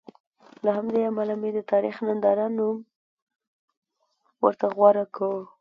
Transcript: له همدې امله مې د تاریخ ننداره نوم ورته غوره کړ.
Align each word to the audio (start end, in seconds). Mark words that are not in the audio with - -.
له 0.65 0.69
همدې 0.77 1.01
امله 1.09 1.33
مې 1.41 1.49
د 1.57 1.59
تاریخ 1.71 1.95
ننداره 2.05 2.45
نوم 2.57 2.77
ورته 4.43 4.65
غوره 4.75 5.05
کړ. 5.15 5.35